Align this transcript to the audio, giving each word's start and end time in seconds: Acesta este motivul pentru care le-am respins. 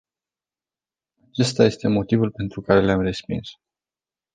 Acesta 1.29 1.63
este 1.65 1.87
motivul 1.87 2.31
pentru 2.31 2.61
care 2.61 2.81
le-am 2.81 3.01
respins. 3.01 3.51